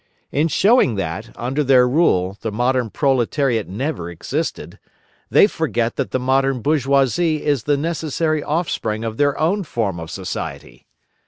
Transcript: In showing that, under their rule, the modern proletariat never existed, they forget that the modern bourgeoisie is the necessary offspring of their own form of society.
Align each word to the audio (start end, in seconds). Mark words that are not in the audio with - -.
In 0.31 0.47
showing 0.47 0.95
that, 0.95 1.29
under 1.35 1.63
their 1.63 1.87
rule, 1.87 2.35
the 2.41 2.51
modern 2.51 2.89
proletariat 2.89 3.67
never 3.69 4.09
existed, 4.09 4.79
they 5.29 5.45
forget 5.45 5.95
that 5.95 6.09
the 6.09 6.17
modern 6.17 6.63
bourgeoisie 6.63 7.45
is 7.45 7.65
the 7.65 7.77
necessary 7.77 8.41
offspring 8.41 9.03
of 9.03 9.17
their 9.17 9.39
own 9.39 9.61
form 9.63 9.99
of 9.99 10.09
society. 10.09 10.87